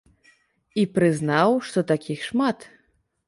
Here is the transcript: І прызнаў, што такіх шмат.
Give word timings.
І 0.83 0.85
прызнаў, 0.95 1.53
што 1.69 1.79
такіх 1.91 2.19
шмат. 2.31 2.57